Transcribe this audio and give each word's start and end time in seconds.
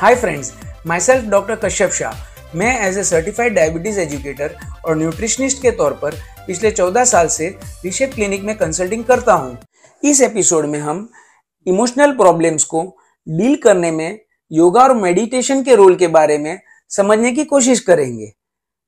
Hi 0.00 0.14
friends 0.16 0.52
myself 1.00 1.24
doctor 1.30 1.56
Kashyap 1.64 1.90
Shah 1.92 2.56
मैं 2.58 2.68
as 2.86 2.98
a 2.98 3.02
certified 3.04 3.54
diabetes 3.54 3.98
educator 4.00 4.54
और 4.84 4.96
nutritionist 4.96 5.60
के 5.62 5.70
तौर 5.70 5.92
पर 6.02 6.14
पिछले 6.46 6.70
14 6.70 7.04
साल 7.06 7.28
से 7.28 7.48
रिशेप 7.84 8.14
क्लिनिक 8.14 8.44
में 8.44 8.56
कंसल्टिंग 8.58 9.04
करता 9.04 9.32
हूँ। 9.32 9.58
इस 10.02 10.20
एपिसोड 10.22 10.66
में 10.66 10.78
हम 10.78 11.08
इमोशनल 11.66 12.16
प्रॉब्लम्स 12.16 12.64
को 12.64 12.82
डील 13.26 13.56
करने 13.56 13.90
में 13.90 14.18
योगा 14.50 14.82
और 14.82 14.94
मेडिटेशन 14.94 15.62
के 15.64 15.74
रोल 15.76 15.96
के 15.96 16.08
बारे 16.08 16.38
में 16.38 16.58
समझने 16.90 17.32
की 17.32 17.44
कोशिश 17.44 17.80
करेंगे। 17.80 18.32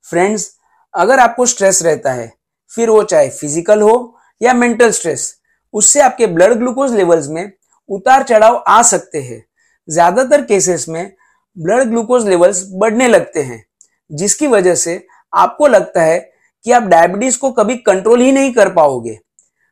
फ्रेंड्स 0.07 0.51
अगर 0.95 1.21
आपको 1.21 1.47
स्ट्रेस 1.47 1.83
रहता 1.83 2.13
है, 2.13 2.33
फिर 2.73 2.91
वो 2.91 3.03
चाहे 3.05 3.29
फ़िज़िकल 3.31 3.83
हो 3.83 4.19
या 4.41 4.55
मेंटल 4.55 4.91
स्ट्रेस 4.93 5.33
उससे 5.75 6.01
आपके 6.01 6.27
ब्लड 6.29 6.59
ग्लूकोज 6.59 6.95
लेवल्स 6.95 7.29
में 7.29 7.51
उतार 7.89 8.23
चढ़ाव 8.23 8.63
आ 8.69 8.83
सकते 8.87 9.23
हैं। 9.23 9.45
ज़्यादातर 9.89 10.45
केसेस 10.45 10.89
में 10.89 11.12
ब्लड 11.57 11.89
ग्लूकोज 11.89 12.29
लेवल्स 12.29 12.62
बढ़ने 12.73 13.09
लगते 13.09 13.41
हैं, 13.41 13.65
जिसकी 14.11 14.47
वजह 14.47 14.75
से 14.75 15.05
आपको 15.33 15.66
लगता 15.66 16.02
है 16.02 16.19
कि 16.65 16.73
आप 16.73 16.83
डायबिटीज़ 16.84 17.39
को 17.39 17.51
कभी 17.52 17.77
कंट्रोल 17.79 18.20
ही 18.20 18.33
नहीं 18.33 18.53
कर 18.55 18.73
पाओगे, 18.73 19.19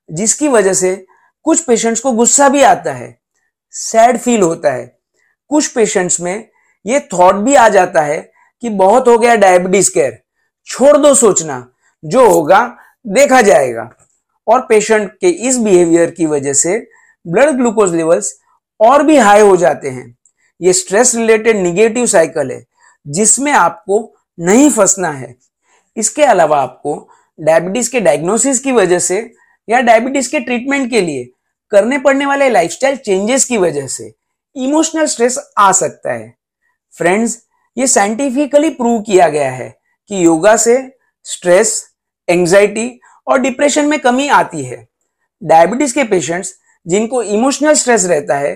जिसकी 0.08 0.48
वजह 0.48 0.72
से 0.74 0.94
कुछ 1.46 1.60
पेशेंट्स 1.60 2.00
को 2.00 2.12
गुस्सा 2.12 2.48
भी 2.48 2.62
आता 2.62 2.92
है 2.92 3.18
सैड 3.74 4.18
फील 4.18 4.42
होता 4.42 4.72
है। 4.72 4.86
कुछ 5.50 5.66
पेशेंट्स 5.66 6.20
में 6.20 6.48
ये 6.84 7.00
थॉट 7.12 7.34
भी 7.36 7.54
आ 7.54 7.68
जाता 7.68 8.00
है 8.02 8.18
कि 8.62 8.68
बहुत 8.70 9.08
हो 9.08 9.16
गया 9.18 9.34
डायबिटीज़ 9.36 9.90
केयर 9.94 10.18
छोड़ 10.68 10.96
दो 10.96 11.14
सोचना, 11.14 11.66
जो 12.04 12.28
होगा 12.28 12.76
देखा 13.06 13.40
जाएगा। 13.42 13.90
और 14.46 14.60
पेशेंट 14.60 15.10
के 15.12 15.28
इस 15.48 15.58
बिहेवियर 15.58 16.10
की 16.10 16.26
वजह 16.26 16.52
से 16.52 16.78
ब्लड 17.26 17.56
ग्लूकोज 17.56 17.94
लेवल्स 17.94 18.32
और 18.80 19.02
भी 19.02 19.16
हाई 19.16 19.40
हो 19.40 19.56
जाते 19.56 19.88
हैं। 19.88 20.16
ये 20.60 20.72
स्ट्रेस 20.72 21.14
रिलेटेड 21.14 21.56
निगेटिव 21.56 22.06
साइकिल 22.06 22.50
है, 22.50 22.64
जिसमें 23.06 23.52
आपको 23.52 24.14
नहीं 24.38 24.70
फंसना 24.70 25.10
है। 25.10 25.34
इसके 25.96 26.22
अलावा 26.22 26.60
आपको 26.62 27.08
डायबिटीज़ 27.38 27.90
के 27.90 28.00
डायग्नोसिस 28.00 28.58
की 28.58 28.72
वजह 28.72 28.98
से 28.98 29.18
या 29.68 29.80
डायबिटीज़ 29.80 30.30
के 30.30 30.40
ट्रीटमेंट 30.40 30.90
के 30.90 31.00
लिए 31.00 31.30
करने 31.72 31.98
पड़ने 31.98 32.26
वाले 32.26 32.48
लाइफस्टाइल 32.50 32.96
चेंजेस 32.96 33.44
की 33.44 33.58
वजह 33.58 33.86
से 33.86 34.12
इमोशनल 34.56 35.06
स्ट्रेस 35.06 35.38
आ 35.58 35.70
सकता 35.72 36.12
है। 36.12 36.34
फ्रेंड्स 36.94 37.38
ये 37.76 37.86
साइंटिफिकली 37.86 38.70
प्रूव 38.70 39.00
किया 39.02 39.28
गया 39.28 39.50
है 39.50 39.68
कि 40.10 40.24
योगा 40.24 40.56
से 40.56 40.76
स्ट्रेस 41.26 41.72
एंजाइटी 42.28 43.00
और 43.26 43.38
डिप्रेशन 43.38 43.88
में 43.88 43.98
कमी 44.00 44.28
आती 44.28 44.64
है। 44.64 44.86
डायबिटीज़ 45.42 45.94
के 45.94 46.04
पेशेंट्स 46.04 46.54
जिनको 46.86 47.22
इमोशनल 47.22 47.74
स्ट्रेस 47.74 48.04
रहता 48.04 48.38
है 48.38 48.54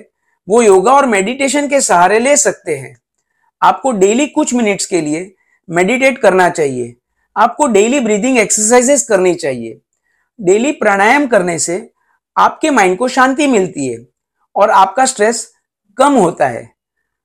वो 0.49 0.63
योगा 0.63 0.93
और 0.93 1.07
मेडिटेशन 1.07 1.69
के 1.69 1.81
सहारे 1.81 2.19
ले 2.19 2.37
सकते 2.37 2.77
हैं। 2.77 2.97
आपको 3.63 3.93
डेली 3.93 4.27
कुछ 4.27 4.55
मिनट्स 4.55 4.87
के 4.87 5.01
लिए 5.01 5.35
मेडिटेट 5.69 6.19
करना 6.19 6.49
चाहिए। 6.49 6.95
आपको 7.37 7.67
डेली 7.67 8.01
ब्रीदिंग 8.01 8.39
एक्सरसाइजेस 8.39 9.07
करनी 9.09 9.35
चाहिए। 9.35 9.81
डेली 10.41 10.73
प्राणायाम 10.73 11.27
करने 11.27 11.59
से 11.59 11.91
आपके 12.37 12.71
माइंड 12.71 12.99
को 12.99 13.09
शांति 13.09 13.47
मिलती 13.47 13.87
है 13.87 13.99
और 14.57 14.71
आपका 14.71 15.07
स्ट्रेस 15.07 15.51
कम 15.97 16.13
होता 16.13 16.47
है। 16.47 16.69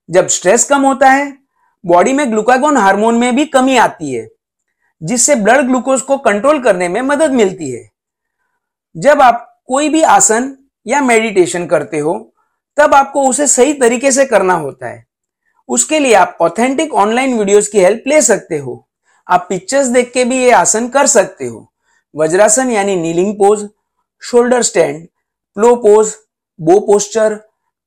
जब 0.10 0.28
स्ट्रेस 0.28 0.64
कम 0.64 0.82
होता 0.82 1.10
है 1.10 1.38
बॉडी 1.86 2.14
में 2.14 2.30
ग्लूकागोन 2.32 2.78
हार्मोन 2.78 3.16
में 3.16 3.36
भी 3.36 3.46
कमी 3.46 3.78
आती 3.78 4.14
है, 4.14 4.28
जिससे 5.02 5.36
ब्लड 5.36 5.66
ग्लूकोज 5.66 6.02
को 6.02 6.18
कंट्रोल 6.18 6.62
करने 6.64 6.88
में 6.88 7.02
मदद 7.02 7.32
मिलती 7.32 7.72
है। 7.72 7.90
जब 8.96 9.22
आप 9.22 9.62
कोई 9.68 9.90
भी 9.90 10.02
आसन 10.02 10.56
या 10.88 11.02
मेडिटेशन 11.02 11.66
करते 11.66 12.00
हो 12.00 12.34
तब 12.80 12.94
आपको 12.94 13.28
उसे 13.30 13.48
सही 13.48 13.74
तरीके 13.74 14.12
से 14.12 14.26
करना 14.26 14.54
होता 14.54 14.88
है। 14.88 15.06
उसके 15.70 16.00
लिए 16.00 16.14
आप 16.14 16.38
ऑथेंटिक 16.42 16.94
ऑनलाइन 16.94 17.38
वीडियोस 17.40 17.68
की 17.68 17.80
हेल्प 17.80 18.04
ले 18.08 18.22
सकते 18.22 18.58
हो। 18.58 18.88
आप 19.28 19.46
पिक्चर्स 19.50 19.88
देख 19.88 20.12
के 20.14 20.24
भी 20.26 20.38
ये 20.38 20.52
आसन 20.52 20.88
कर 20.90 21.08
सकते 21.08 21.46
हो। 21.46 21.72
वज्रासन 22.16 22.72
यानी 22.72 22.96
kneeling 22.96 23.34
pose 23.34 23.68
shoulder 24.22 24.64
stand 24.64 25.08
plough 25.58 25.76
pose 25.76 26.14
bow 26.60 26.80
posture 26.80 27.36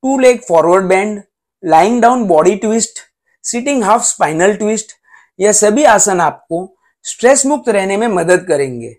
two 0.03 0.17
leg 0.19 0.41
forward 0.41 0.85
bend 0.85 1.21
lying 1.63 2.01
down 2.01 2.23
body 2.23 2.55
twist 2.55 2.99
sitting 3.43 3.83
half 3.83 4.03
spinal 4.03 4.53
twist 4.53 4.91
यह 5.39 5.51
सभी 5.51 5.83
आसन 5.83 6.21
आपको 6.21 6.77
स्ट्रेस 7.03 7.45
मुक्त 7.45 7.69
रहने 7.69 7.97
में 7.97 8.07
मदद 8.07 8.45
करेंगे। 8.47 8.95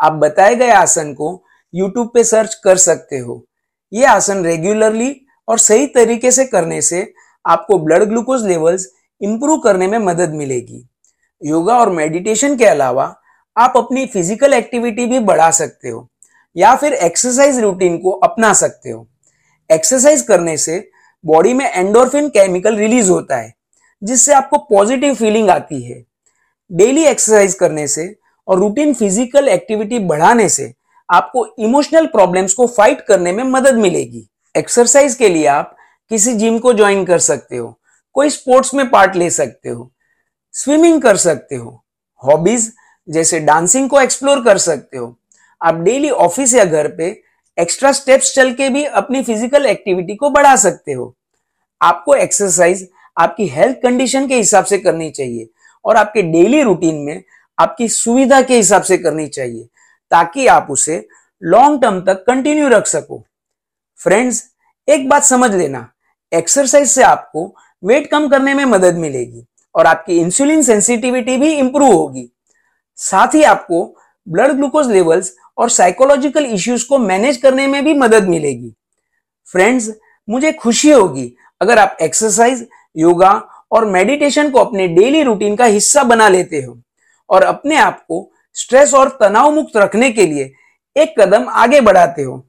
आप 0.00 0.12
बताए 0.12 0.54
गए 0.54 0.70
आसन 0.70 1.14
को 1.14 1.44
यूट्यूब 1.74 2.10
पे 2.14 2.24
सर्च 2.24 2.54
कर 2.54 2.76
सकते 2.76 3.18
हो। 3.18 3.44
ये 3.92 4.04
आसन 4.04 4.44
रेगुलरली 4.44 5.23
और 5.48 5.58
सही 5.58 5.86
तरीके 5.88 6.30
से 6.30 6.44
करने 6.46 6.80
से 6.82 7.12
आपको 7.44 7.78
ब्लड 7.78 8.04
ग्लूकोज 8.04 8.46
लेवल्स 8.46 8.86
इंप्रूव 9.20 9.58
करने 9.60 9.86
में 9.86 9.98
मदद 10.00 10.34
मिलेगी। 10.34 10.84
योगा 11.42 11.78
और 11.78 11.90
मेडिटेशन 11.92 12.56
के 12.56 12.64
अलावा 12.64 13.14
आप 13.56 13.72
अपनी 13.76 14.06
फ़िज़िकल 14.06 14.54
एक्टिविटी 14.54 15.06
भी 15.06 15.18
बढ़ा 15.20 15.50
सकते 15.52 15.88
हो, 15.88 16.08
या 16.56 16.74
फिर 16.76 16.92
एक्सरसाइज 16.94 17.58
रूटीन 17.60 17.98
को 17.98 18.10
अपना 18.20 18.52
सकते 18.54 18.90
हो। 18.90 19.06
एक्सरसाइज 19.70 20.22
करने 20.22 20.56
से 20.56 20.78
बॉडी 21.24 21.52
में 21.54 21.64
एंडोरफिन 21.66 22.28
केमिकल 22.28 22.76
रिलीज़ 22.76 23.10
होता 23.10 23.36
है, 23.36 23.52
जिससे 24.02 24.32
आपको 24.34 24.58
पॉजिटिव 24.66 25.14
फीलिंग 25.14 25.50
आती 25.50 25.82
है। 25.82 26.02
डेली 26.70 27.04
एक्सरसाइज 27.04 27.54
करने 27.54 27.86
से 27.88 28.14
और 28.48 28.58
रूटीन 28.58 28.94
फ़िज़िकल 28.94 29.48
एक्टिविटी 29.48 29.98
बढ़ाने 30.00 30.48
से 30.48 30.72
आपको 31.08 31.46
इमोशनल 31.58 32.06
प्रॉब्लम्स 32.06 32.54
को 32.54 32.66
फाइट 32.68 33.00
करने 33.00 33.32
में 33.32 33.44
मदद 33.44 33.74
मिलेगी। 33.76 34.28
एक्सरसाइज 34.54 35.14
के 35.14 35.28
लिए 35.28 35.46
आप 35.46 35.76
किसी 36.10 36.34
जिम 36.34 36.58
को 36.58 36.72
ज्वाइन 36.72 37.04
कर 37.04 37.18
सकते 37.18 37.56
हो, 37.56 37.78
कोई 38.16 38.30
स्पोर्ट्स 38.30 38.74
में 38.74 38.88
पार्ट 38.90 39.16
ले 39.16 39.30
सकते 39.30 39.68
हो 39.68 39.90
स्विमिंग 40.54 41.00
कर 41.02 41.16
सकते 41.16 41.56
हो 41.56 41.82
हॉबीज 42.22 42.72
जैसे 43.08 43.40
डांसिंग 43.40 43.88
को 43.90 44.00
एक्सप्लोर 44.00 44.42
कर 44.44 44.58
सकते 44.58 44.98
हो। 44.98 45.16
आप 45.60 45.74
डेली 45.74 46.10
ऑफ़िस 46.10 46.54
या 46.54 46.64
घर 46.64 46.88
पे 46.88 47.08
एक्स्ट्रा 47.58 47.92
स्टेप्स 47.92 48.34
चल 48.34 48.52
के 48.52 48.68
भी 48.68 48.84
अपनी 48.84 49.22
फ़िज़िकल 49.22 49.66
एक्टिविटी 49.66 50.14
को 50.16 50.30
बढ़ा 50.30 50.54
सकते 50.56 50.92
हो। 50.92 51.14
आपको 51.80 52.14
एक्सरसाइज 52.14 52.88
आपकी 53.16 53.46
हेल्थ 53.48 53.76
कंडीशन 53.82 54.26
के 54.28 54.36
हिसाब 54.36 54.64
से 54.64 54.78
करनी 54.78 55.10
चाहिए 55.10 55.48
और 55.84 55.96
आपके 55.96 56.22
डेली 56.22 56.62
रूटीन 56.62 56.96
में 56.96 57.22
आपकी 57.58 57.88
सुविधा 57.88 58.40
के 58.42 58.56
हिसाब 58.56 58.82
से 58.82 58.98
करनी 58.98 59.26
चाहिए, 59.28 59.68
ताकि 60.12 60.46
आप 60.46 60.66
उसे 60.70 61.06
लॉन्ग 61.42 61.80
टर्म 61.82 62.00
तक 62.02 62.24
कंटिन्यू 62.26 62.68
रख 62.68 62.86
सको। 62.86 63.24
फ्रेंड्स 64.00 64.42
एक 64.88 65.08
बात 65.08 65.24
समझ 65.24 65.54
लेना। 65.54 65.88
एक्सरसाइज 66.32 66.88
से 66.88 67.02
आपको 67.02 67.54
वेट 67.82 68.10
कम 68.10 68.28
करने 68.28 68.54
में 68.54 68.64
मदद 68.64 68.96
मिलेगी 68.96 69.44
और 69.74 69.86
आपकी 69.86 70.18
इंसुलिन 70.18 70.62
सेंसिटिविटी 70.62 71.36
भी 71.36 71.52
इंप्रूव 71.52 71.92
होगी। 71.92 72.28
साथ 72.98 73.34
ही 73.34 73.42
आपको 73.42 73.84
ब्लड 74.26 74.52
ग्लूकोज 74.52 74.90
लेवल्स 74.90 75.34
और 75.58 75.70
साइकोलॉजिकल 75.70 76.44
इश्यूज़ 76.44 76.86
को 76.88 76.98
मैनेज 76.98 77.36
करने 77.36 77.66
में 77.66 77.84
भी 77.84 77.94
मदद 77.94 78.28
मिलेगी। 78.28 78.72
फ्रेंड्स 79.48 79.90
मुझे 80.28 80.52
खुशी 80.52 80.90
होगी 80.90 81.34
अगर 81.60 81.78
आप 81.78 81.96
एक्सरसाइज 82.02 82.66
योगा 82.96 83.30
और 83.72 83.84
मेडिटेशन 83.84 84.50
को 84.50 84.58
अपने 84.58 84.88
डेली 84.88 85.22
रूटीन 85.22 85.56
का 85.56 85.64
हिस्सा 85.64 86.02
बना 86.02 86.28
लेते 86.28 86.62
हो 86.62 86.78
और 87.30 87.42
अपने 87.42 87.76
आप 87.76 88.04
को 88.08 88.30
स्ट्रेस 88.56 88.94
और 88.94 89.08
तनाव 89.20 89.50
मुक्त 89.50 89.76
रखने 89.76 90.10
के 90.10 90.26
लिए 90.26 90.52
एक 90.96 91.14
कदम 91.20 91.48
आगे 91.48 91.80
बढ़ाते 91.80 92.22
हो। 92.22 92.46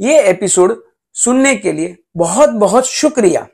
ये 0.00 0.20
एपिसोड 0.22 0.82
सुनने 1.12 1.54
के 1.56 1.72
लिए 1.72 1.96
बहुत 2.16 2.48
बहुत 2.48 2.86
शुक्रिया। 2.86 3.46